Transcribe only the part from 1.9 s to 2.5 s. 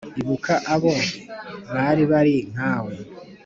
bari